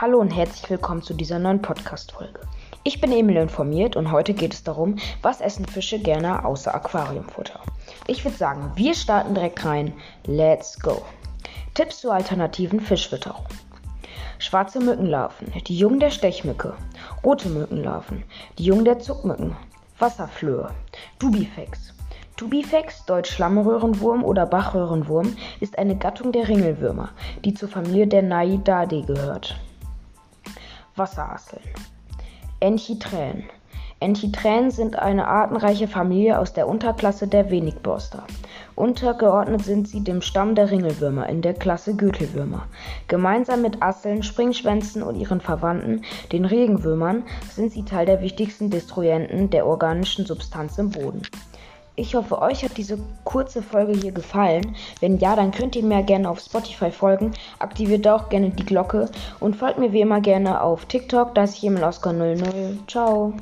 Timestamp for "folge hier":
53.60-54.12